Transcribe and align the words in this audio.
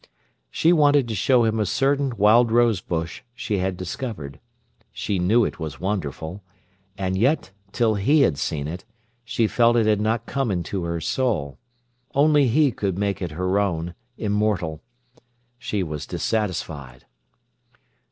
She 0.49 0.73
wanted 0.73 1.07
to 1.09 1.13
show 1.13 1.43
him 1.45 1.59
a 1.59 1.65
certain 1.67 2.17
wild 2.17 2.51
rose 2.51 2.81
bush 2.81 3.21
she 3.35 3.59
had 3.59 3.77
discovered. 3.77 4.39
She 4.91 5.19
knew 5.19 5.45
it 5.45 5.59
was 5.59 5.79
wonderful. 5.79 6.41
And 6.97 7.15
yet, 7.15 7.51
till 7.71 7.93
he 7.93 8.21
had 8.21 8.39
seen 8.39 8.67
it, 8.67 8.83
she 9.23 9.45
felt 9.45 9.75
it 9.77 9.85
had 9.85 10.01
not 10.01 10.25
come 10.25 10.49
into 10.49 10.85
her 10.85 11.01
soul. 11.01 11.59
Only 12.15 12.47
he 12.47 12.71
could 12.71 12.97
make 12.97 13.21
it 13.21 13.33
her 13.33 13.59
own, 13.59 13.93
immortal. 14.17 14.81
She 15.59 15.83
was 15.83 16.07
dissatisfied. 16.07 17.05